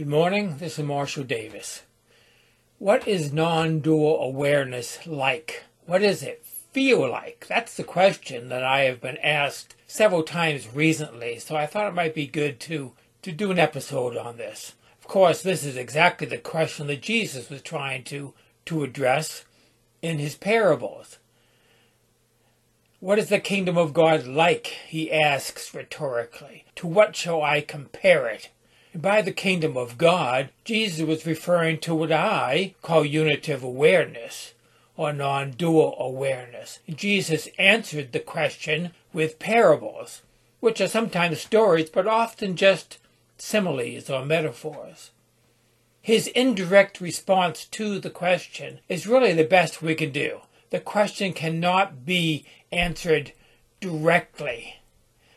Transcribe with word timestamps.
Good 0.00 0.08
morning, 0.08 0.56
this 0.56 0.78
is 0.78 0.84
Marshall 0.86 1.24
Davis. 1.24 1.82
What 2.78 3.06
is 3.06 3.34
non 3.34 3.80
dual 3.80 4.18
awareness 4.22 5.06
like? 5.06 5.64
What 5.84 5.98
does 5.98 6.22
it 6.22 6.42
feel 6.42 7.06
like? 7.06 7.44
That's 7.46 7.76
the 7.76 7.84
question 7.84 8.48
that 8.48 8.64
I 8.64 8.84
have 8.84 9.02
been 9.02 9.18
asked 9.18 9.76
several 9.86 10.22
times 10.22 10.74
recently, 10.74 11.38
so 11.38 11.54
I 11.54 11.66
thought 11.66 11.86
it 11.86 11.94
might 11.94 12.14
be 12.14 12.26
good 12.26 12.60
to, 12.60 12.94
to 13.20 13.30
do 13.30 13.50
an 13.50 13.58
episode 13.58 14.16
on 14.16 14.38
this. 14.38 14.72
Of 15.02 15.06
course, 15.06 15.42
this 15.42 15.66
is 15.66 15.76
exactly 15.76 16.26
the 16.26 16.38
question 16.38 16.86
that 16.86 17.02
Jesus 17.02 17.50
was 17.50 17.60
trying 17.60 18.04
to, 18.04 18.32
to 18.64 18.82
address 18.82 19.44
in 20.00 20.18
his 20.18 20.34
parables. 20.34 21.18
What 23.00 23.18
is 23.18 23.28
the 23.28 23.38
kingdom 23.38 23.76
of 23.76 23.92
God 23.92 24.26
like? 24.26 24.66
He 24.66 25.12
asks 25.12 25.74
rhetorically. 25.74 26.64
To 26.76 26.86
what 26.86 27.16
shall 27.16 27.42
I 27.42 27.60
compare 27.60 28.28
it? 28.28 28.48
By 28.94 29.22
the 29.22 29.32
kingdom 29.32 29.76
of 29.76 29.98
God, 29.98 30.50
Jesus 30.64 31.06
was 31.06 31.24
referring 31.24 31.78
to 31.80 31.94
what 31.94 32.10
I 32.10 32.74
call 32.82 33.04
unitive 33.04 33.62
awareness 33.62 34.54
or 34.96 35.12
non 35.12 35.52
dual 35.52 35.94
awareness. 35.98 36.80
Jesus 36.88 37.48
answered 37.56 38.10
the 38.10 38.18
question 38.18 38.90
with 39.12 39.38
parables, 39.38 40.22
which 40.58 40.80
are 40.80 40.88
sometimes 40.88 41.40
stories 41.40 41.88
but 41.88 42.08
often 42.08 42.56
just 42.56 42.98
similes 43.38 44.10
or 44.10 44.24
metaphors. 44.24 45.12
His 46.02 46.26
indirect 46.26 47.00
response 47.00 47.66
to 47.66 48.00
the 48.00 48.10
question 48.10 48.80
is 48.88 49.06
really 49.06 49.32
the 49.32 49.44
best 49.44 49.82
we 49.82 49.94
can 49.94 50.10
do. 50.10 50.40
The 50.70 50.80
question 50.80 51.32
cannot 51.32 52.04
be 52.04 52.44
answered 52.72 53.32
directly. 53.80 54.80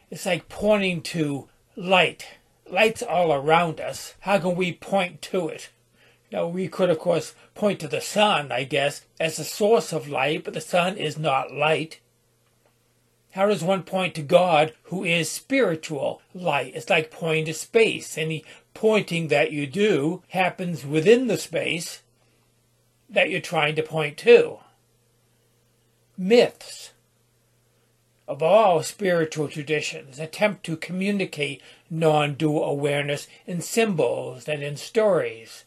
It's 0.10 0.26
like 0.26 0.50
pointing 0.50 1.02
to 1.04 1.50
light 1.76 2.28
light's 2.70 3.02
all 3.02 3.34
around 3.34 3.80
us. 3.80 4.16
How 4.22 4.40
can 4.40 4.56
we 4.56 4.74
point 4.74 5.22
to 5.24 5.48
it? 5.48 5.70
Now, 6.32 6.48
we 6.48 6.68
could, 6.68 6.90
of 6.90 6.98
course, 6.98 7.36
point 7.54 7.80
to 7.82 7.88
the 7.88 8.02
sun, 8.02 8.52
I 8.52 8.64
guess, 8.64 9.06
as 9.20 9.38
the 9.38 9.44
source 9.44 9.94
of 9.94 10.08
light, 10.08 10.44
but 10.44 10.56
the 10.56 10.62
sun 10.62 10.98
is 10.98 11.18
not 11.18 11.54
light. 11.54 12.00
How 13.32 13.48
does 13.48 13.64
one 13.64 13.84
point 13.84 14.16
to 14.16 14.22
God, 14.22 14.74
who 14.84 15.04
is 15.04 15.30
spiritual 15.30 16.22
light? 16.34 16.74
It's 16.76 16.90
like 16.90 17.12
pointing 17.12 17.46
to 17.46 17.54
space. 17.54 18.18
Any 18.18 18.44
pointing 18.74 19.28
that 19.28 19.52
you 19.52 19.68
do 19.68 20.24
happens 20.30 20.86
within 20.86 21.28
the 21.28 21.38
space 21.38 22.02
that 23.10 23.30
you're 23.30 23.42
trying 23.42 23.76
to 23.76 23.84
point 23.84 24.18
to. 24.18 24.60
Myths 26.18 26.93
of 28.28 28.42
all 28.42 28.82
spiritual 28.84 29.48
traditions 29.48 30.20
attempt 30.20 30.64
to 30.66 30.78
communicate 30.78 31.62
non 31.90 32.34
dual 32.36 32.64
awareness 32.64 33.28
in 33.46 33.62
symbols 33.62 34.48
and 34.48 34.64
in 34.64 34.78
stories. 34.78 35.66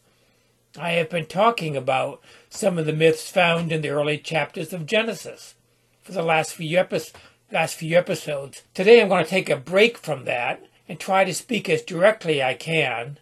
I 0.77 0.91
have 0.91 1.09
been 1.09 1.25
talking 1.25 1.75
about 1.75 2.21
some 2.49 2.77
of 2.77 2.85
the 2.85 2.93
myths 2.93 3.29
found 3.29 3.71
in 3.71 3.81
the 3.81 3.89
early 3.89 4.17
chapters 4.17 4.73
of 4.73 4.85
Genesis 4.85 5.55
for 6.03 6.11
the 6.11 6.21
last 6.21 6.53
few, 6.53 6.77
epi- 6.77 7.11
last 7.51 7.75
few 7.75 7.97
episodes. 7.97 8.63
Today 8.73 9.01
I'm 9.01 9.09
going 9.09 9.23
to 9.23 9.29
take 9.29 9.49
a 9.49 9.57
break 9.57 9.97
from 9.97 10.25
that 10.25 10.63
and 10.87 10.99
try 10.99 11.23
to 11.25 11.33
speak 11.33 11.69
as 11.69 11.81
directly 11.81 12.43
I 12.43 12.53
can 12.53 13.19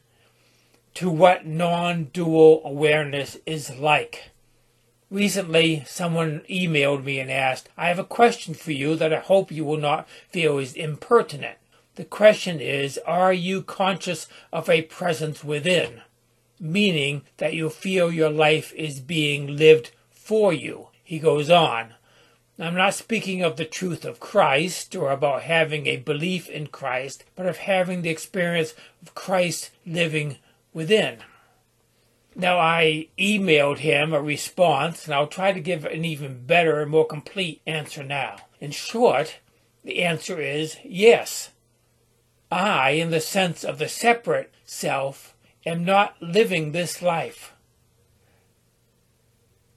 to 0.96 1.10
what 1.10 1.46
non 1.46 2.06
dual 2.06 2.62
awareness 2.64 3.38
is 3.46 3.76
like. 3.76 4.32
Recently, 5.12 5.84
someone 5.86 6.42
emailed 6.50 7.04
me 7.04 7.20
and 7.20 7.32
asked, 7.32 7.70
I 7.78 7.90
have 7.90 8.00
a 8.00 8.04
question 8.04 8.54
for 8.56 8.72
you 8.72 8.96
that 8.96 9.14
I 9.14 9.20
hope 9.20 9.52
you 9.52 9.64
will 9.64 9.78
not 9.78 10.08
feel 10.30 10.58
is 10.58 10.74
impertinent. 10.74 11.58
The 11.96 12.06
question 12.06 12.60
is, 12.60 12.98
are 13.06 13.32
you 13.32 13.62
conscious 13.62 14.28
of 14.52 14.70
a 14.70 14.82
presence 14.82 15.44
within? 15.44 16.02
Meaning 16.60 17.22
that 17.38 17.54
you 17.54 17.70
feel 17.70 18.12
your 18.12 18.32
life 18.32 18.74
is 18.74 19.00
being 19.00 19.56
lived 19.56 19.92
for 20.12 20.52
you. 20.52 20.88
He 21.04 21.20
goes 21.20 21.50
on. 21.50 21.94
I'm 22.58 22.76
not 22.76 22.94
speaking 22.94 23.44
of 23.44 23.58
the 23.58 23.66
truth 23.66 24.06
of 24.06 24.20
Christ 24.20 24.96
or 24.96 25.12
about 25.12 25.44
having 25.44 25.88
a 25.88 25.98
belief 25.98 26.50
in 26.50 26.68
Christ, 26.68 27.26
but 27.36 27.46
of 27.46 27.58
having 27.58 28.02
the 28.02 28.10
experience 28.10 28.74
of 29.02 29.14
Christ 29.14 29.72
living 29.86 30.38
within. 30.74 31.20
Now, 32.38 32.60
I 32.60 33.08
emailed 33.18 33.78
him 33.78 34.14
a 34.14 34.22
response, 34.22 35.06
and 35.06 35.14
I'll 35.14 35.28
try 35.28 35.54
to 35.54 35.60
give 35.62 35.86
an 35.86 36.04
even 36.04 36.46
better 36.46 36.82
and 36.82 36.92
more 36.92 37.08
complete 37.08 37.62
answer 37.66 38.04
now. 38.04 38.36
In 38.60 38.72
short, 38.72 39.38
the 39.86 40.04
answer 40.04 40.42
is 40.42 40.78
yes. 40.84 41.52
I, 42.52 42.92
in 42.92 43.10
the 43.10 43.22
sense 43.22 43.64
of 43.64 43.80
the 43.80 43.88
separate 43.88 44.54
self, 44.66 45.34
am 45.66 45.86
not 45.86 46.22
living 46.22 46.72
this 46.72 47.02
life. 47.02 47.54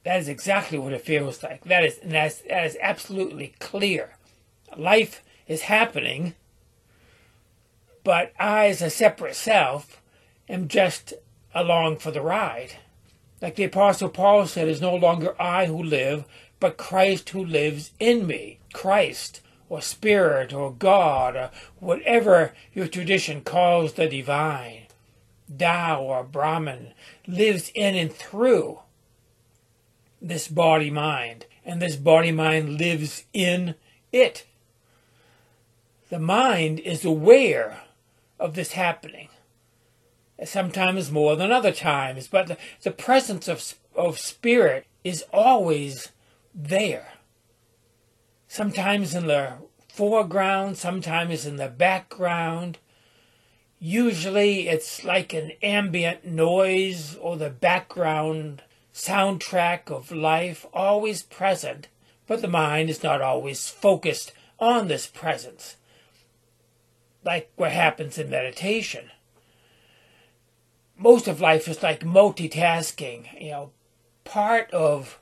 That 0.03 0.19
is 0.19 0.27
exactly 0.27 0.77
what 0.77 0.93
it 0.93 1.01
feels 1.01 1.41
like. 1.41 1.63
That 1.63 1.85
is, 1.85 1.97
and 1.99 2.11
that's, 2.11 2.41
that 2.41 2.65
is 2.65 2.77
absolutely 2.81 3.53
clear. 3.59 4.15
Life 4.75 5.23
is 5.47 5.63
happening, 5.63 6.35
but 8.03 8.33
I, 8.37 8.67
as 8.67 8.81
a 8.81 8.89
separate 8.89 9.35
self, 9.35 10.01
am 10.49 10.67
just 10.67 11.13
along 11.53 11.97
for 11.97 12.11
the 12.11 12.21
ride. 12.21 12.77
Like 13.41 13.55
the 13.55 13.63
Apostle 13.63 14.09
Paul 14.09 14.47
said, 14.47 14.67
it's 14.67 14.81
no 14.81 14.95
longer 14.95 15.39
I 15.41 15.65
who 15.65 15.81
live, 15.81 16.25
but 16.59 16.77
Christ 16.77 17.29
who 17.29 17.43
lives 17.43 17.91
in 17.99 18.27
me. 18.27 18.59
Christ, 18.73 19.41
or 19.69 19.81
Spirit, 19.81 20.53
or 20.53 20.73
God, 20.73 21.35
or 21.35 21.51
whatever 21.79 22.53
your 22.73 22.87
tradition 22.87 23.41
calls 23.41 23.93
the 23.93 24.07
divine, 24.07 24.83
Tao 25.57 26.01
or 26.01 26.23
Brahman, 26.23 26.93
lives 27.27 27.71
in 27.73 27.95
and 27.95 28.11
through 28.11 28.79
this 30.21 30.47
body 30.47 30.91
mind, 30.91 31.45
and 31.65 31.81
this 31.81 31.95
body 31.95 32.31
mind 32.31 32.77
lives 32.77 33.23
in 33.33 33.75
it. 34.11 34.45
The 36.09 36.19
mind 36.19 36.79
is 36.79 37.05
aware 37.05 37.81
of 38.39 38.55
this 38.55 38.73
happening 38.73 39.29
sometimes 40.45 41.11
more 41.11 41.35
than 41.35 41.51
other 41.51 41.71
times, 41.71 42.27
but 42.27 42.47
the, 42.47 42.57
the 42.83 42.91
presence 42.91 43.47
of, 43.47 43.75
of 43.95 44.19
spirit 44.19 44.85
is 45.03 45.23
always 45.33 46.09
there. 46.53 47.13
Sometimes 48.47 49.13
in 49.13 49.27
the 49.27 49.53
foreground, 49.87 50.77
sometimes 50.77 51.45
in 51.45 51.57
the 51.57 51.67
background. 51.67 52.77
Usually 53.79 54.67
it's 54.67 55.03
like 55.03 55.33
an 55.33 55.51
ambient 55.61 56.25
noise 56.25 57.15
or 57.15 57.37
the 57.37 57.49
background 57.49 58.63
soundtrack 58.93 59.91
of 59.91 60.11
life, 60.11 60.65
always 60.73 61.23
present, 61.23 61.87
but 62.27 62.41
the 62.41 62.47
mind 62.47 62.89
is 62.89 63.03
not 63.03 63.21
always 63.21 63.69
focused 63.69 64.31
on 64.59 64.87
this 64.87 65.07
presence, 65.07 65.77
like 67.23 67.49
what 67.55 67.71
happens 67.71 68.17
in 68.17 68.29
meditation 68.29 69.11
most 70.99 71.27
of 71.27 71.39
life 71.39 71.67
is 71.67 71.81
like 71.81 72.01
multitasking. 72.01 73.41
You 73.41 73.51
know, 73.51 73.71
part 74.25 74.69
of 74.71 75.19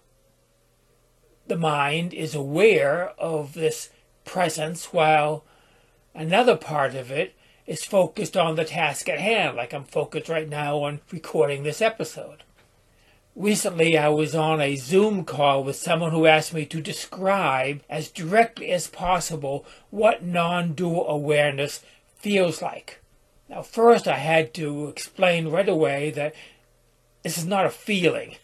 the 1.45 1.57
mind 1.57 2.13
is 2.13 2.35
aware 2.35 3.09
of 3.17 3.53
this 3.53 3.89
presence 4.25 4.91
while 4.91 5.45
another 6.13 6.57
part 6.57 6.95
of 6.95 7.11
it 7.11 7.35
is 7.67 7.85
focused 7.85 8.35
on 8.35 8.55
the 8.55 8.65
task 8.65 9.07
at 9.07 9.19
hand, 9.19 9.55
like 9.55 9.73
I'm 9.73 9.83
focused 9.83 10.29
right 10.29 10.49
now 10.49 10.79
on 10.79 11.01
recording 11.11 11.63
this 11.63 11.81
episode. 11.81 12.43
Recently, 13.35 13.97
I 13.97 14.09
was 14.09 14.33
on 14.33 14.59
a 14.59 14.77
Zoom 14.77 15.23
call 15.23 15.63
with 15.63 15.75
someone 15.75 16.11
who 16.11 16.25
asked 16.25 16.55
me 16.55 16.65
to 16.65 16.81
describe 16.81 17.83
as 17.87 18.09
directly 18.09 18.71
as 18.71 18.87
possible 18.87 19.63
what 19.91 20.23
non 20.23 20.73
dual 20.73 21.07
awareness 21.07 21.83
feels 22.15 22.63
like. 22.63 22.99
Now, 23.49 23.61
first, 23.61 24.07
I 24.07 24.17
had 24.17 24.53
to 24.55 24.87
explain 24.87 25.49
right 25.49 25.69
away 25.69 26.11
that 26.11 26.35
this 27.23 27.37
is 27.37 27.45
not 27.45 27.65
a 27.65 27.69
feeling, 27.69 28.35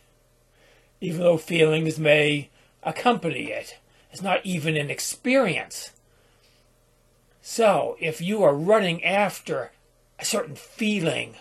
even 1.01 1.21
though 1.21 1.37
feelings 1.37 1.99
may 1.99 2.49
accompany 2.83 3.51
it. 3.51 3.77
It's 4.11 4.21
not 4.21 4.45
even 4.45 4.77
an 4.77 4.89
experience. 4.89 5.91
So, 7.41 7.97
if 7.99 8.21
you 8.21 8.43
are 8.43 8.55
running 8.55 9.03
after 9.03 9.71
a 10.19 10.25
certain 10.25 10.55
feeling 10.55 11.35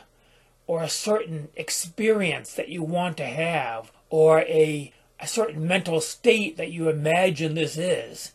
or 0.67 0.83
a 0.83 0.89
certain 0.89 1.49
experience 1.55 2.55
that 2.55 2.69
you 2.69 2.83
want 2.83 3.17
to 3.19 3.27
have 3.27 3.93
or 4.11 4.41
a, 4.41 4.93
a 5.21 5.27
certain 5.29 5.67
mental 5.67 6.01
state 6.01 6.57
that 6.57 6.73
you 6.73 6.89
imagine 6.89 7.55
this 7.55 7.77
is, 7.77 8.33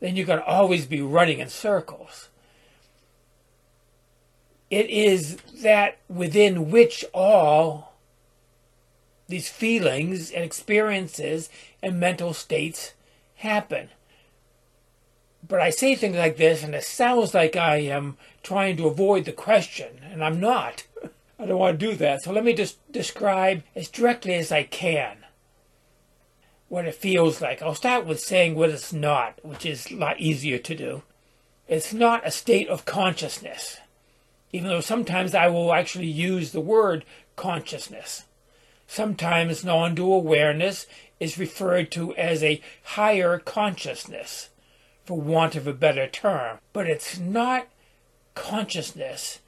then 0.00 0.16
you're 0.16 0.26
going 0.26 0.40
to 0.40 0.44
always 0.44 0.84
be 0.84 1.00
running 1.00 1.38
in 1.38 1.48
circles. 1.48 2.28
It 4.70 4.90
is 4.90 5.36
that 5.62 5.98
within 6.08 6.70
which 6.70 7.04
all 7.14 7.94
these 9.28 9.48
feelings 9.48 10.30
and 10.30 10.44
experiences 10.44 11.48
and 11.82 12.00
mental 12.00 12.34
states 12.34 12.94
happen. 13.36 13.90
But 15.46 15.60
I 15.60 15.70
say 15.70 15.94
things 15.94 16.16
like 16.16 16.36
this, 16.36 16.62
and 16.62 16.74
it 16.74 16.84
sounds 16.84 17.32
like 17.32 17.56
I 17.56 17.76
am 17.76 18.16
trying 18.42 18.76
to 18.78 18.86
avoid 18.86 19.24
the 19.24 19.32
question, 19.32 20.00
and 20.10 20.22
I'm 20.24 20.40
not. 20.40 20.86
I 21.38 21.46
don't 21.46 21.58
want 21.58 21.78
to 21.78 21.86
do 21.86 21.94
that. 21.96 22.22
So 22.22 22.32
let 22.32 22.44
me 22.44 22.52
just 22.52 22.78
describe 22.90 23.62
as 23.76 23.88
directly 23.88 24.34
as 24.34 24.50
I 24.50 24.64
can 24.64 25.18
what 26.68 26.84
it 26.84 26.94
feels 26.94 27.40
like. 27.40 27.62
I'll 27.62 27.74
start 27.74 28.06
with 28.06 28.20
saying 28.20 28.54
what 28.54 28.70
it's 28.70 28.92
not, 28.92 29.38
which 29.44 29.64
is 29.64 29.90
a 29.90 29.96
lot 29.96 30.20
easier 30.20 30.58
to 30.58 30.74
do. 30.74 31.02
It's 31.66 31.92
not 31.92 32.26
a 32.26 32.30
state 32.30 32.68
of 32.68 32.84
consciousness, 32.84 33.78
even 34.52 34.68
though 34.68 34.80
sometimes 34.80 35.34
I 35.34 35.48
will 35.48 35.72
actually 35.72 36.06
use 36.06 36.52
the 36.52 36.60
word 36.60 37.04
consciousness. 37.36 38.24
Sometimes 38.86 39.64
non 39.64 39.94
dual 39.94 40.20
awareness 40.20 40.86
is 41.20 41.38
referred 41.38 41.90
to 41.92 42.14
as 42.14 42.42
a 42.42 42.62
higher 42.82 43.38
consciousness, 43.38 44.50
for 45.04 45.20
want 45.20 45.56
of 45.56 45.66
a 45.66 45.72
better 45.72 46.06
term. 46.06 46.58
But 46.72 46.86
it's 46.86 47.18
not 47.18 47.68
consciousness 48.34 49.40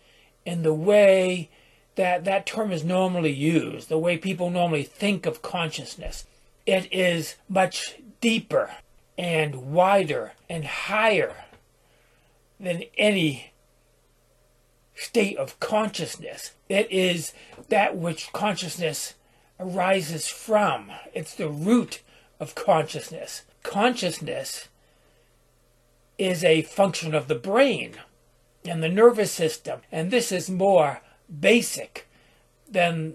in 0.45 0.63
the 0.63 0.75
way 0.75 1.49
that 1.97 2.25
that 2.25 2.47
term 2.47 2.73
is 2.73 2.85
normally 2.85 3.33
used, 3.33 3.89
the 3.89 3.99
way 3.99 4.17
people 4.17 4.51
normally 4.51 4.83
think 4.83 5.27
of 5.27 5.43
consciousness. 5.43 6.27
It 6.67 6.93
is 6.93 7.37
much 7.49 7.97
deeper 8.21 8.71
and 9.17 9.73
wider 9.73 10.33
and 10.49 10.65
higher 10.65 11.35
than 12.59 12.85
any 12.97 13.50
state 15.01 15.37
of 15.39 15.59
consciousness. 15.61 16.53
It 16.69 16.91
is 16.93 17.33
that 17.71 17.97
which 17.97 18.33
consciousness 18.33 19.15
arises 19.59 20.29
from. 20.29 20.93
It's 21.15 21.35
the 21.35 21.49
root 21.49 22.03
of 22.39 22.55
consciousness. 22.55 23.43
Consciousness 23.63 24.69
is 26.19 26.45
a 26.45 26.63
function 26.63 27.15
of 27.15 27.29
the 27.29 27.35
brain 27.35 27.95
and 28.67 28.83
the 28.83 28.91
nervous 28.91 29.33
system, 29.33 29.81
and 29.91 30.11
this 30.11 30.31
is 30.31 30.51
more 30.51 31.01
basic 31.41 32.07
than 32.71 33.15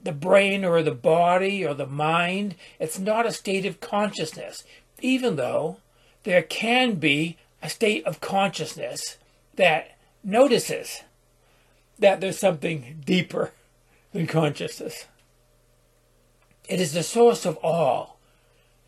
the 0.00 0.12
brain 0.12 0.64
or 0.64 0.80
the 0.80 0.92
body 0.92 1.66
or 1.66 1.74
the 1.74 1.86
mind. 1.86 2.54
It's 2.78 3.00
not 3.00 3.26
a 3.26 3.32
state 3.32 3.66
of 3.66 3.80
consciousness, 3.80 4.62
even 5.00 5.34
though 5.34 5.78
there 6.22 6.42
can 6.42 6.94
be 6.94 7.36
a 7.60 7.68
state 7.68 8.04
of 8.04 8.20
consciousness 8.20 9.18
that 9.56 9.93
notices 10.24 11.02
that 11.98 12.20
there's 12.20 12.38
something 12.38 13.02
deeper 13.04 13.52
than 14.12 14.26
consciousness. 14.26 15.06
It 16.68 16.80
is 16.80 16.92
the 16.92 17.02
source 17.02 17.44
of 17.44 17.58
all, 17.58 18.18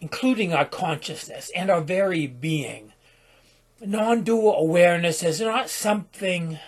including 0.01 0.53
our 0.53 0.65
consciousness 0.65 1.51
and 1.55 1.71
our 1.71 1.83
very 1.83 2.27
being. 2.27 2.93
Non 3.81 4.23
dual 4.23 4.57
awareness 4.57 5.23
is 5.23 5.41
not 5.41 5.69
something 5.69 6.59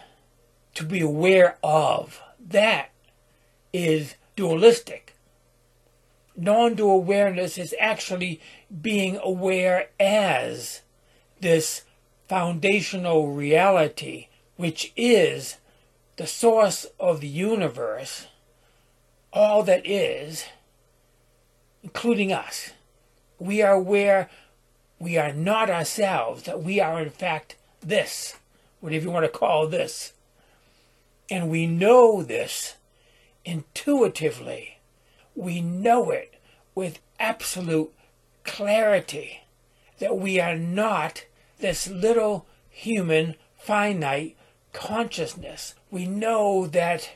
to 0.74 0.84
be 0.84 1.00
aware 1.00 1.56
of. 1.62 2.20
That 2.38 2.90
is 3.72 4.14
dualistic. 4.36 5.16
Non 6.36 6.74
dual 6.74 6.96
awareness 6.96 7.56
is 7.56 7.74
actually 7.80 8.40
being 8.82 9.18
aware 9.22 9.88
as 9.98 10.82
this 11.40 11.84
foundational 12.28 13.32
reality, 13.32 14.28
which 14.58 14.93
is 14.96 15.56
the 16.16 16.26
source 16.26 16.84
of 16.99 17.20
the 17.20 17.28
universe, 17.28 18.26
all 19.32 19.62
that 19.62 19.87
is 19.87 20.46
including 21.84 22.32
us. 22.32 22.72
We 23.38 23.62
are 23.62 23.75
aware 23.75 24.28
we 24.99 25.16
are 25.16 25.32
not 25.32 25.70
ourselves, 25.70 26.43
that 26.43 26.60
we 26.60 26.81
are 26.81 27.00
in 27.00 27.10
fact 27.10 27.55
this, 27.81 28.34
whatever 28.81 29.05
you 29.05 29.10
want 29.12 29.25
to 29.26 29.38
call 29.38 29.69
this. 29.69 30.12
And 31.31 31.49
we 31.49 31.66
know 31.66 32.25
this 32.25 32.75
intuitively. 33.44 34.78
We 35.37 35.61
know 35.61 36.11
it 36.11 36.34
with 36.75 36.99
absolute 37.20 37.93
clarity 38.43 39.43
that 40.00 40.19
we 40.19 40.40
are 40.40 40.56
not 40.56 41.26
this 41.61 41.87
little 41.88 42.46
human 42.69 43.37
finite 43.56 44.37
consciousness. 44.78 45.75
We 45.90 46.06
know 46.06 46.69
that 46.69 47.10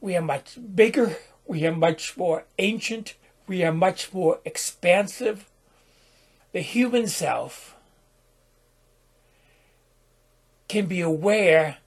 we 0.00 0.16
are 0.16 0.22
much 0.22 0.56
bigger, 0.74 1.16
we 1.44 1.66
are 1.66 1.74
much 1.74 2.16
more 2.16 2.44
ancient, 2.60 3.14
we 3.48 3.64
are 3.64 3.72
much 3.72 4.14
more 4.14 4.38
expansive. 4.44 5.50
The 6.52 6.60
human 6.60 7.08
self 7.08 7.74
can 10.68 10.86
be 10.86 11.00
aware 11.00 11.78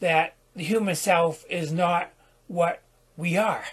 that 0.00 0.34
the 0.56 0.64
human 0.64 0.96
self 0.96 1.44
is 1.48 1.70
not 1.70 2.12
what 2.48 2.82
we 3.16 3.36
are. 3.36 3.64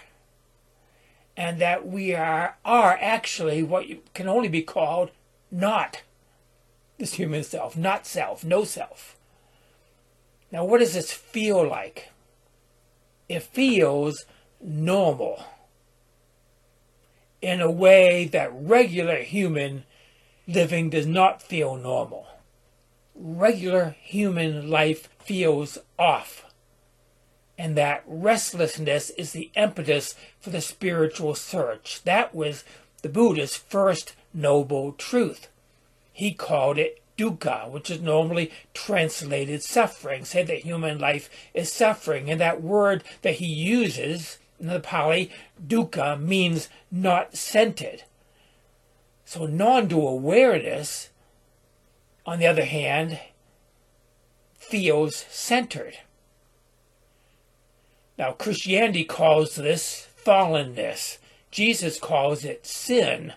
And 1.36 1.60
that 1.60 1.84
we 1.84 2.14
are, 2.14 2.58
are 2.64 2.96
actually 3.00 3.64
what 3.64 3.86
can 4.14 4.28
only 4.28 4.48
be 4.48 4.62
called 4.62 5.10
not 5.50 6.02
this 6.98 7.14
human 7.14 7.42
self, 7.42 7.76
not 7.76 8.06
self, 8.06 8.44
no 8.44 8.62
self. 8.62 9.16
Now, 10.54 10.64
what 10.64 10.78
does 10.78 10.94
this 10.94 11.10
feel 11.12 11.68
like? 11.68 12.12
It 13.28 13.42
feels 13.42 14.24
normal 14.60 15.42
in 17.42 17.60
a 17.60 17.68
way 17.68 18.26
that 18.26 18.52
regular 18.54 19.16
human 19.16 19.82
living 20.46 20.90
does 20.90 21.08
not 21.08 21.42
feel 21.42 21.74
normal. 21.74 22.28
Regular 23.16 23.96
human 24.00 24.70
life 24.70 25.08
feels 25.18 25.76
off. 25.98 26.44
And 27.58 27.76
that 27.76 28.04
restlessness 28.06 29.10
is 29.10 29.32
the 29.32 29.50
impetus 29.56 30.14
for 30.38 30.50
the 30.50 30.60
spiritual 30.60 31.34
search. 31.34 32.04
That 32.04 32.32
was 32.32 32.62
the 33.02 33.08
Buddha's 33.08 33.56
first 33.56 34.14
noble 34.32 34.92
truth. 34.92 35.48
He 36.12 36.32
called 36.32 36.78
it 36.78 37.02
dukkha, 37.16 37.70
which 37.70 37.90
is 37.90 38.00
normally 38.00 38.50
translated 38.72 39.62
suffering, 39.62 40.24
say 40.24 40.42
that 40.42 40.60
human 40.60 40.98
life 40.98 41.30
is 41.52 41.72
suffering. 41.72 42.30
And 42.30 42.40
that 42.40 42.62
word 42.62 43.04
that 43.22 43.34
he 43.34 43.46
uses 43.46 44.38
in 44.58 44.68
the 44.68 44.80
Pali, 44.80 45.30
dukkha 45.64 46.20
means 46.20 46.68
not 46.90 47.36
centered. 47.36 48.04
So 49.24 49.46
non 49.46 49.88
dual 49.88 50.08
awareness, 50.08 51.10
on 52.26 52.38
the 52.38 52.46
other 52.46 52.64
hand, 52.64 53.20
feels 54.58 55.16
centered. 55.28 55.98
Now, 58.16 58.32
Christianity 58.32 59.04
calls 59.04 59.56
this 59.56 60.08
fallenness. 60.24 61.18
Jesus 61.50 61.98
calls 61.98 62.44
it 62.44 62.66
sin, 62.66 63.32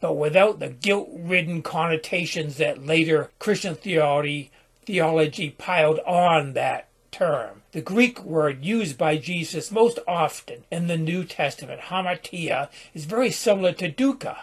but 0.00 0.14
without 0.14 0.58
the 0.58 0.68
guilt 0.68 1.08
ridden 1.12 1.62
connotations 1.62 2.56
that 2.56 2.84
later 2.84 3.30
Christian 3.38 3.74
theology, 3.74 4.50
theology 4.84 5.50
piled 5.50 6.00
on 6.00 6.52
that 6.52 6.88
term. 7.10 7.62
The 7.72 7.80
Greek 7.80 8.22
word 8.22 8.64
used 8.64 8.98
by 8.98 9.16
Jesus 9.16 9.70
most 9.70 9.98
often 10.06 10.64
in 10.70 10.86
the 10.86 10.98
New 10.98 11.24
Testament, 11.24 11.82
hamartia, 11.82 12.68
is 12.94 13.04
very 13.04 13.30
similar 13.30 13.72
to 13.72 13.90
dukkha. 13.90 14.36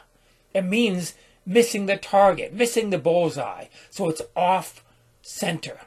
It 0.53 0.63
means 0.63 1.13
missing 1.45 1.85
the 1.85 1.97
target, 1.97 2.53
missing 2.53 2.89
the 2.89 2.97
bullseye. 2.97 3.65
So 3.89 4.09
it's 4.09 4.21
off 4.35 4.83
center. 5.21 5.81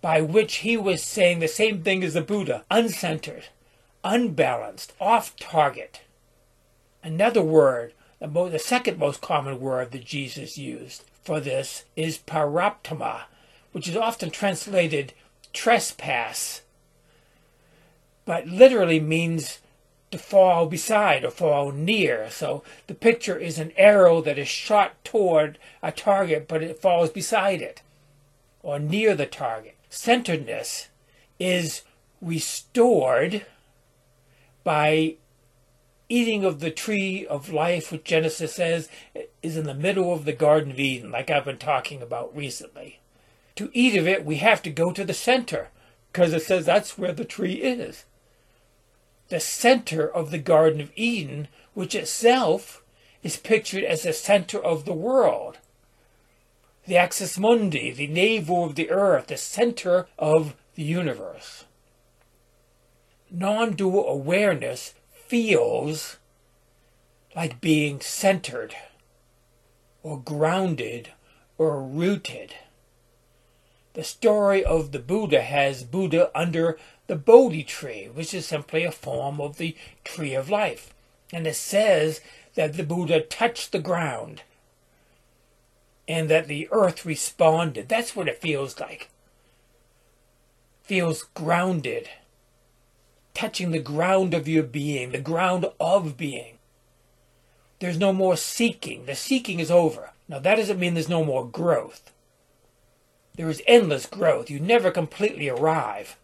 By 0.00 0.20
which 0.20 0.56
he 0.56 0.76
was 0.76 1.02
saying 1.02 1.40
the 1.40 1.48
same 1.48 1.82
thing 1.82 2.04
as 2.04 2.14
the 2.14 2.20
Buddha 2.20 2.64
uncentered, 2.70 3.44
unbalanced, 4.04 4.92
off 5.00 5.34
target. 5.36 6.02
Another 7.02 7.42
word, 7.42 7.92
the 8.20 8.58
second 8.58 8.98
most 8.98 9.20
common 9.20 9.60
word 9.60 9.92
that 9.92 10.04
Jesus 10.04 10.56
used 10.56 11.04
for 11.22 11.40
this 11.40 11.84
is 11.96 12.18
paraptoma, 12.18 13.22
which 13.72 13.88
is 13.88 13.96
often 13.96 14.30
translated 14.30 15.12
trespass, 15.52 16.62
but 18.24 18.46
literally 18.46 19.00
means 19.00 19.58
to 20.10 20.18
fall 20.18 20.66
beside 20.66 21.24
or 21.24 21.30
fall 21.30 21.72
near. 21.72 22.30
So 22.30 22.62
the 22.86 22.94
picture 22.94 23.36
is 23.36 23.58
an 23.58 23.72
arrow 23.76 24.20
that 24.22 24.38
is 24.38 24.48
shot 24.48 25.02
toward 25.04 25.58
a 25.82 25.90
target, 25.90 26.46
but 26.46 26.62
it 26.62 26.80
falls 26.80 27.10
beside 27.10 27.60
it 27.60 27.82
or 28.62 28.78
near 28.78 29.14
the 29.14 29.26
target. 29.26 29.74
Centeredness 29.90 30.88
is 31.38 31.82
restored 32.20 33.46
by 34.64 35.16
eating 36.08 36.44
of 36.44 36.60
the 36.60 36.70
tree 36.70 37.26
of 37.26 37.52
life, 37.52 37.90
which 37.90 38.04
Genesis 38.04 38.54
says 38.54 38.88
is 39.42 39.56
in 39.56 39.64
the 39.64 39.74
middle 39.74 40.12
of 40.12 40.24
the 40.24 40.32
Garden 40.32 40.72
of 40.72 40.80
Eden, 40.80 41.10
like 41.10 41.30
I've 41.30 41.44
been 41.44 41.58
talking 41.58 42.02
about 42.02 42.36
recently. 42.36 43.00
To 43.56 43.70
eat 43.72 43.96
of 43.96 44.06
it, 44.06 44.24
we 44.24 44.36
have 44.36 44.62
to 44.62 44.70
go 44.70 44.92
to 44.92 45.04
the 45.04 45.14
center, 45.14 45.68
because 46.12 46.32
it 46.32 46.42
says 46.42 46.66
that's 46.66 46.98
where 46.98 47.12
the 47.12 47.24
tree 47.24 47.54
is. 47.54 48.04
The 49.28 49.40
center 49.40 50.06
of 50.08 50.30
the 50.30 50.38
Garden 50.38 50.80
of 50.80 50.92
Eden, 50.94 51.48
which 51.74 51.94
itself 51.94 52.82
is 53.22 53.36
pictured 53.36 53.82
as 53.82 54.02
the 54.02 54.12
center 54.12 54.62
of 54.62 54.84
the 54.84 54.92
world. 54.92 55.58
The 56.86 56.96
axis 56.96 57.38
mundi, 57.38 57.90
the 57.90 58.06
navel 58.06 58.64
of 58.64 58.76
the 58.76 58.90
earth, 58.90 59.26
the 59.26 59.36
center 59.36 60.06
of 60.18 60.54
the 60.76 60.84
universe. 60.84 61.64
Non 63.28 63.72
dual 63.72 64.06
awareness 64.08 64.94
feels 65.28 66.16
like 67.34 67.60
being 67.60 68.00
centered 68.00 68.74
or 70.02 70.18
grounded 70.18 71.10
or 71.58 71.82
rooted. 71.82 72.54
The 73.94 74.04
story 74.04 74.64
of 74.64 74.92
the 74.92 74.98
Buddha 74.98 75.42
has 75.42 75.82
Buddha 75.82 76.30
under 76.34 76.78
the 77.06 77.16
Bodhi 77.16 77.64
tree, 77.64 78.08
which 78.12 78.34
is 78.34 78.46
simply 78.46 78.84
a 78.84 78.92
form 78.92 79.40
of 79.40 79.56
the 79.56 79.76
tree 80.04 80.34
of 80.34 80.50
life. 80.50 80.92
And 81.32 81.46
it 81.46 81.56
says 81.56 82.20
that 82.54 82.74
the 82.74 82.84
Buddha 82.84 83.20
touched 83.20 83.72
the 83.72 83.78
ground 83.78 84.42
and 86.08 86.28
that 86.28 86.46
the 86.46 86.68
earth 86.70 87.04
responded. 87.04 87.88
That's 87.88 88.14
what 88.14 88.28
it 88.28 88.40
feels 88.40 88.78
like. 88.78 89.08
Feels 90.82 91.24
grounded 91.34 92.08
touching 93.36 93.70
the 93.70 93.78
ground 93.78 94.32
of 94.32 94.48
your 94.48 94.62
being, 94.62 95.12
the 95.12 95.20
ground 95.20 95.66
of 95.78 96.16
being. 96.16 96.56
There's 97.80 97.98
no 97.98 98.10
more 98.10 98.34
seeking. 98.34 99.04
The 99.04 99.14
seeking 99.14 99.60
is 99.60 99.70
over. 99.70 100.12
Now, 100.26 100.38
that 100.38 100.54
doesn't 100.54 100.80
mean 100.80 100.94
there's 100.94 101.10
no 101.10 101.22
more 101.22 101.46
growth. 101.46 102.10
There 103.34 103.50
is 103.50 103.62
endless 103.66 104.06
growth. 104.06 104.48
You 104.48 104.58
never 104.58 104.90
completely 104.90 105.50
arrive. 105.50 106.16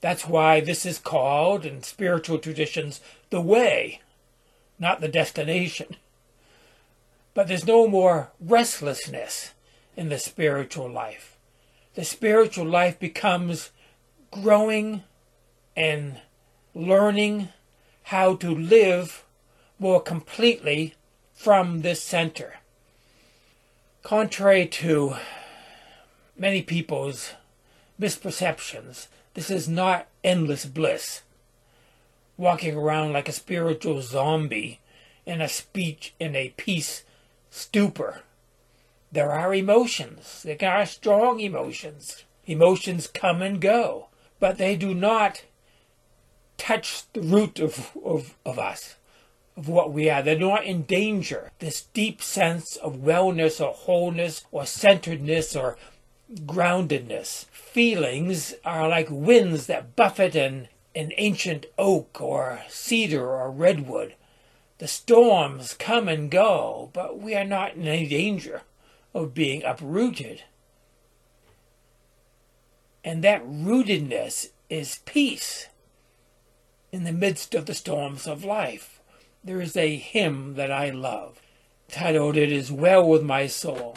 That's 0.00 0.28
why 0.28 0.60
this 0.60 0.86
is 0.86 1.00
called, 1.00 1.66
in 1.66 1.82
spiritual 1.82 2.38
traditions, 2.38 3.00
the 3.30 3.40
way, 3.40 4.00
not 4.78 5.00
the 5.00 5.08
destination. 5.08 5.96
But 7.34 7.48
there's 7.48 7.66
no 7.66 7.88
more 7.88 8.30
restlessness 8.40 9.52
in 9.96 10.10
the 10.10 10.18
spiritual 10.18 10.88
life. 10.88 11.36
The 11.94 12.04
spiritual 12.04 12.66
life 12.66 13.00
becomes 13.00 13.70
growing 14.30 15.02
and 15.76 16.20
learning 16.74 17.48
how 18.04 18.34
to 18.36 18.54
live 18.54 19.24
more 19.78 20.00
completely 20.00 20.94
from 21.34 21.82
this 21.82 22.02
center. 22.02 22.54
Contrary 24.02 24.66
to 24.66 25.16
many 26.36 26.62
people's 26.62 27.32
misperceptions, 28.00 29.08
this 29.34 29.50
is 29.50 29.68
not 29.68 30.06
endless 30.24 30.64
bliss. 30.64 31.22
Walking 32.36 32.76
around 32.76 33.12
like 33.12 33.28
a 33.28 33.32
spiritual 33.32 34.02
zombie 34.02 34.80
in 35.26 35.40
a 35.40 35.48
speech 35.48 36.14
in 36.18 36.34
a 36.34 36.54
peace 36.56 37.04
stupor. 37.50 38.22
There 39.12 39.30
are 39.30 39.54
emotions. 39.54 40.42
There 40.42 40.56
are 40.68 40.86
strong 40.86 41.40
emotions. 41.40 42.24
Emotions 42.46 43.06
come 43.06 43.42
and 43.42 43.60
go, 43.60 44.08
but 44.40 44.58
they 44.58 44.74
do 44.74 44.94
not 44.94 45.44
touch 46.62 47.02
the 47.12 47.20
root 47.20 47.58
of, 47.58 47.90
of, 48.04 48.36
of 48.46 48.56
us, 48.56 48.94
of 49.56 49.68
what 49.68 49.92
we 49.92 50.08
are. 50.08 50.22
They're 50.22 50.38
not 50.38 50.64
in 50.64 50.82
danger. 50.82 51.50
This 51.58 51.82
deep 51.92 52.22
sense 52.22 52.76
of 52.76 52.98
wellness 52.98 53.60
or 53.60 53.72
wholeness 53.74 54.44
or 54.52 54.64
centeredness 54.64 55.56
or 55.56 55.76
groundedness. 56.32 57.46
Feelings 57.46 58.54
are 58.64 58.88
like 58.88 59.08
winds 59.10 59.66
that 59.66 59.96
buffet 59.96 60.36
an, 60.36 60.68
an 60.94 61.10
ancient 61.16 61.66
oak 61.76 62.20
or 62.20 62.62
cedar 62.68 63.28
or 63.28 63.50
redwood. 63.50 64.14
The 64.78 64.86
storms 64.86 65.74
come 65.74 66.08
and 66.08 66.30
go, 66.30 66.90
but 66.92 67.18
we 67.18 67.34
are 67.34 67.44
not 67.44 67.74
in 67.74 67.88
any 67.88 68.06
danger 68.06 68.62
of 69.12 69.34
being 69.34 69.64
uprooted. 69.64 70.44
And 73.04 73.24
that 73.24 73.44
rootedness 73.44 74.50
is 74.70 75.00
peace 75.04 75.66
in 76.92 77.04
the 77.04 77.12
midst 77.12 77.54
of 77.54 77.64
the 77.64 77.74
storms 77.74 78.26
of 78.26 78.44
life. 78.44 79.00
There 79.42 79.62
is 79.62 79.76
a 79.76 79.96
hymn 79.96 80.54
that 80.54 80.70
I 80.70 80.90
love, 80.90 81.40
titled 81.88 82.36
It 82.36 82.52
Is 82.52 82.70
Well 82.70 83.08
With 83.08 83.22
My 83.22 83.46
Soul. 83.46 83.96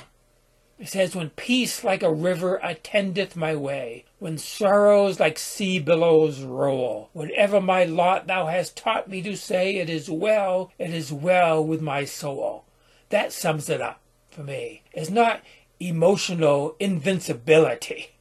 It 0.80 0.88
says, 0.88 1.16
When 1.16 1.30
peace 1.32 1.84
like 1.84 2.02
a 2.02 2.12
river 2.12 2.60
attendeth 2.64 3.36
my 3.36 3.54
way, 3.54 4.06
when 4.20 4.38
sorrows 4.38 5.20
like 5.20 5.38
sea 5.38 5.78
billows 5.80 6.42
roll, 6.42 7.10
whatever 7.12 7.60
my 7.60 7.84
lot 7.84 8.28
thou 8.28 8.48
hast 8.48 8.78
taught 8.78 9.10
me 9.10 9.22
to 9.24 9.36
say, 9.36 9.75
it 9.75 9.90
is 9.90 10.10
well, 10.10 10.72
it 10.80 10.92
is 10.92 11.12
well 11.12 11.64
with 11.64 11.82
my 11.82 12.06
soul. 12.06 12.64
That 13.10 13.34
sums 13.34 13.70
it 13.70 13.82
up 13.82 14.00
for 14.30 14.44
me. 14.44 14.84
It's 14.94 15.10
not 15.10 15.42
emotional 15.80 16.75
invincibility 16.80 18.12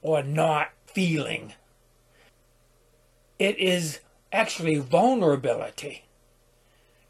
or 0.00 0.22
not 0.22 0.70
feeling 0.86 1.54
it 3.44 3.58
is 3.58 4.00
actually 4.32 4.76
vulnerability 4.76 6.04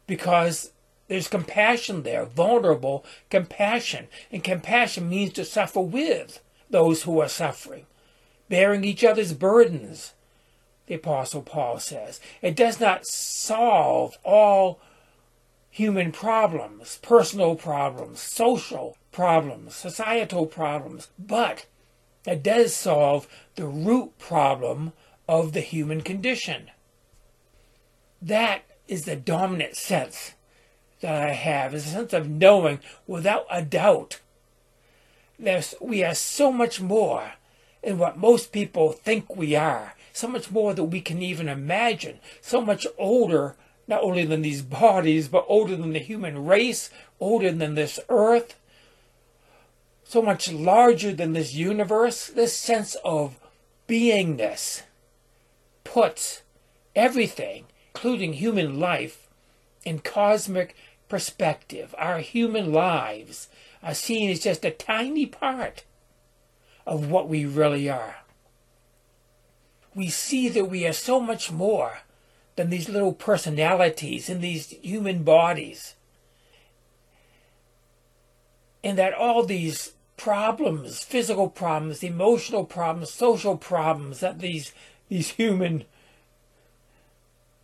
because 0.05 0.71
there's 1.07 1.27
compassion 1.29 2.03
there, 2.03 2.25
vulnerable 2.25 3.05
compassion. 3.29 4.07
And 4.31 4.43
compassion 4.43 5.07
means 5.07 5.33
to 5.33 5.45
suffer 5.45 5.79
with 5.79 6.41
those 6.69 7.03
who 7.03 7.21
are 7.21 7.29
suffering, 7.29 7.85
bearing 8.49 8.83
each 8.83 9.03
other's 9.03 9.33
burdens, 9.33 10.13
the 10.87 10.95
Apostle 10.95 11.41
Paul 11.41 11.79
says. 11.79 12.19
It 12.41 12.55
does 12.55 12.79
not 12.79 13.05
solve 13.05 14.17
all 14.23 14.79
human 15.69 16.11
problems, 16.11 16.99
personal 17.01 17.55
problems, 17.55 18.19
social 18.19 18.97
problems, 19.11 19.75
societal 19.75 20.47
problems, 20.47 21.07
but 21.17 21.65
it 22.25 22.43
does 22.43 22.73
solve 22.73 23.27
the 23.55 23.67
root 23.67 24.17
problem 24.19 24.93
of 25.27 25.53
the 25.53 25.61
human 25.61 26.01
condition. 26.01 26.69
That 28.21 28.63
is 28.87 29.05
the 29.05 29.15
dominant 29.15 29.75
sense 29.75 30.33
that 31.01 31.29
I 31.29 31.33
have, 31.33 31.73
is 31.73 31.87
a 31.87 31.89
sense 31.89 32.13
of 32.13 32.29
knowing 32.29 32.79
without 33.07 33.45
a 33.49 33.61
doubt 33.61 34.19
that 35.39 35.73
we 35.81 36.03
are 36.03 36.15
so 36.15 36.51
much 36.51 36.79
more 36.79 37.33
than 37.83 37.97
what 37.97 38.17
most 38.17 38.51
people 38.51 38.91
think 38.91 39.35
we 39.35 39.55
are, 39.55 39.95
so 40.13 40.27
much 40.27 40.49
more 40.49 40.73
than 40.73 40.89
we 40.89 41.01
can 41.01 41.21
even 41.21 41.49
imagine, 41.49 42.19
so 42.41 42.61
much 42.61 42.87
older, 42.97 43.55
not 43.87 44.01
only 44.01 44.25
than 44.25 44.41
these 44.41 44.61
bodies, 44.61 45.27
but 45.27 45.45
older 45.47 45.75
than 45.75 45.93
the 45.93 45.99
human 45.99 46.45
race, 46.45 46.89
older 47.19 47.51
than 47.51 47.75
this 47.75 47.99
earth, 48.09 48.55
so 50.03 50.21
much 50.21 50.51
larger 50.51 51.13
than 51.13 51.33
this 51.33 51.53
universe, 51.53 52.27
this 52.27 52.55
sense 52.55 52.95
of 53.03 53.37
beingness 53.87 54.83
puts 55.85 56.41
everything, 56.93 57.63
including 57.93 58.33
human 58.33 58.77
life, 58.77 59.27
in 59.85 59.99
cosmic 59.99 60.75
perspective. 61.07 61.95
Our 61.97 62.19
human 62.19 62.73
lives 62.73 63.47
are 63.81 63.93
seen 63.93 64.29
as 64.29 64.41
just 64.41 64.65
a 64.65 64.71
tiny 64.71 65.25
part 65.25 65.85
of 66.85 67.09
what 67.09 67.29
we 67.29 67.45
really 67.45 67.89
are. 67.89 68.17
We 69.93 70.09
see 70.09 70.49
that 70.49 70.65
we 70.65 70.85
are 70.85 70.93
so 70.93 71.21
much 71.21 71.51
more 71.51 71.99
than 72.55 72.69
these 72.69 72.89
little 72.89 73.13
personalities 73.13 74.29
in 74.29 74.41
these 74.41 74.69
human 74.81 75.23
bodies. 75.23 75.95
And 78.83 78.97
that 78.97 79.13
all 79.13 79.43
these 79.43 79.93
problems, 80.17 81.03
physical 81.03 81.49
problems, 81.49 82.03
emotional 82.03 82.65
problems, 82.65 83.11
social 83.11 83.57
problems 83.57 84.19
that 84.19 84.39
these 84.39 84.73
these 85.09 85.31
human 85.31 85.85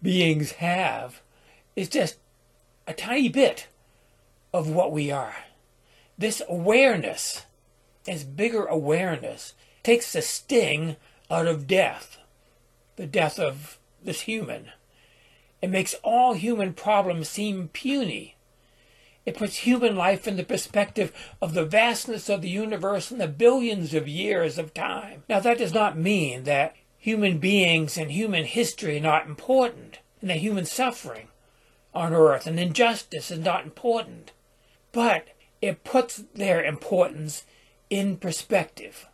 beings 0.01 0.53
have 0.53 1.21
is 1.75 1.89
just 1.89 2.17
a 2.87 2.93
tiny 2.93 3.29
bit 3.29 3.67
of 4.53 4.69
what 4.69 4.91
we 4.91 5.11
are. 5.11 5.35
This 6.17 6.41
awareness, 6.47 7.45
this 8.03 8.23
bigger 8.23 8.65
awareness, 8.65 9.53
takes 9.83 10.13
the 10.13 10.21
sting 10.21 10.97
out 11.29 11.47
of 11.47 11.67
death, 11.67 12.17
the 12.95 13.07
death 13.07 13.39
of 13.39 13.79
this 14.03 14.21
human, 14.21 14.71
It 15.61 15.69
makes 15.69 15.93
all 16.03 16.33
human 16.33 16.73
problems 16.73 17.29
seem 17.29 17.67
puny. 17.67 18.35
It 19.25 19.37
puts 19.37 19.57
human 19.57 19.95
life 19.95 20.27
in 20.27 20.35
the 20.35 20.43
perspective 20.43 21.13
of 21.39 21.53
the 21.53 21.65
vastness 21.65 22.27
of 22.29 22.41
the 22.41 22.49
universe 22.49 23.11
and 23.11 23.21
the 23.21 23.27
billions 23.27 23.93
of 23.93 24.07
years 24.07 24.57
of 24.57 24.73
time. 24.73 25.23
Now, 25.29 25.39
that 25.39 25.59
does 25.59 25.73
not 25.73 25.95
mean 25.95 26.45
that 26.45 26.75
human 27.01 27.39
beings 27.39 27.97
and 27.97 28.11
human 28.11 28.45
history 28.45 28.97
are 28.97 29.01
not 29.01 29.25
important, 29.25 29.97
and 30.21 30.29
that 30.29 30.37
human 30.37 30.65
suffering 30.65 31.27
on 31.95 32.13
earth 32.13 32.45
and 32.45 32.59
injustice 32.59 33.31
is 33.31 33.39
not 33.39 33.63
important. 33.63 34.31
But 34.91 35.29
it 35.63 35.83
puts 35.83 36.23
their 36.35 36.63
importance 36.63 37.43
in 37.89 38.17
perspective. 38.17 39.07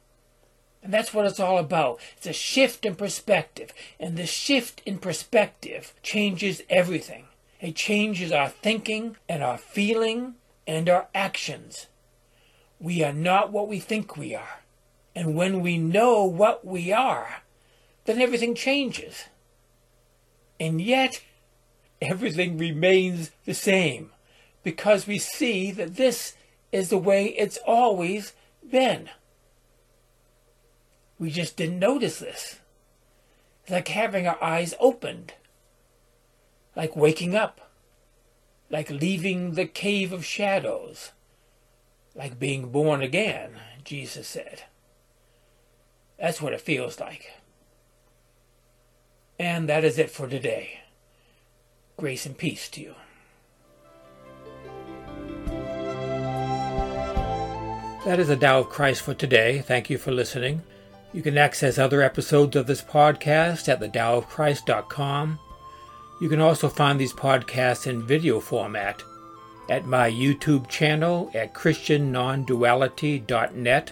And 0.83 0.93
that's 0.93 1.13
what 1.13 1.25
it's 1.25 1.39
all 1.39 1.57
about. 1.57 1.99
It's 2.17 2.27
a 2.27 2.33
shift 2.33 2.85
in 2.85 2.95
perspective. 2.95 3.73
And 3.99 4.17
the 4.17 4.25
shift 4.25 4.81
in 4.85 4.99
perspective 4.99 5.93
changes 6.03 6.61
everything. 6.69 7.25
It 7.61 7.75
changes 7.75 8.33
our 8.33 8.49
thinking 8.49 9.15
and 9.29 9.41
our 9.41 9.57
feeling 9.57 10.35
and 10.67 10.89
our 10.89 11.07
actions. 11.15 11.87
We 12.79 13.01
are 13.03 13.13
not 13.13 13.51
what 13.51 13.69
we 13.69 13.79
think 13.79 14.17
we 14.17 14.35
are. 14.35 14.59
And 15.15 15.35
when 15.35 15.61
we 15.61 15.77
know 15.77 16.25
what 16.25 16.65
we 16.65 16.91
are, 16.91 17.41
then 18.07 18.21
everything 18.21 18.55
changes. 18.55 19.25
And 20.59 20.81
yet, 20.81 21.21
everything 22.01 22.57
remains 22.57 23.29
the 23.45 23.53
same 23.53 24.09
because 24.63 25.05
we 25.05 25.19
see 25.19 25.69
that 25.71 25.95
this 25.95 26.33
is 26.71 26.89
the 26.89 26.97
way 26.97 27.27
it's 27.27 27.59
always 27.67 28.33
been. 28.67 29.09
We 31.19 31.29
just 31.29 31.55
didn't 31.55 31.79
notice 31.79 32.17
this. 32.17 32.59
It's 33.61 33.71
like 33.71 33.87
having 33.89 34.27
our 34.27 34.43
eyes 34.43 34.73
opened 34.79 35.33
like 36.77 36.95
waking 36.95 37.35
up, 37.35 37.71
like 38.69 38.91
leaving 38.91 39.53
the 39.53 39.65
cave 39.65 40.13
of 40.13 40.23
shadows, 40.23 41.11
like 42.13 42.39
being 42.39 42.69
born 42.69 43.01
again, 43.01 43.53
Jesus 43.83 44.27
said. 44.27 44.63
That's 46.19 46.39
what 46.39 46.53
it 46.53 46.61
feels 46.61 46.99
like. 46.99 47.33
And 49.39 49.69
that 49.69 49.83
is 49.83 49.97
it 49.97 50.09
for 50.09 50.27
today. 50.27 50.81
Grace 51.97 52.25
and 52.25 52.37
peace 52.37 52.69
to 52.69 52.81
you. 52.81 52.95
That 58.05 58.19
is 58.19 58.29
the 58.29 58.35
Tao 58.35 58.59
of 58.59 58.69
Christ 58.69 59.01
for 59.01 59.13
today. 59.13 59.59
Thank 59.59 59.89
you 59.89 59.97
for 59.97 60.11
listening. 60.11 60.61
You 61.13 61.21
can 61.21 61.37
access 61.37 61.77
other 61.77 62.01
episodes 62.01 62.55
of 62.55 62.67
this 62.67 62.81
podcast 62.81 63.67
at 63.67 63.79
thedaoofchrist.com 63.79 65.39
you 66.19 66.29
can 66.29 66.41
also 66.41 66.67
find 66.67 66.99
these 66.99 67.13
podcasts 67.13 67.85
in 67.85 68.01
video 68.01 68.39
format 68.39 69.03
at 69.69 69.85
my 69.85 70.09
YouTube 70.09 70.67
channel 70.67 71.29
at 71.35 71.53
ChristianNonduality.net. 71.53 73.91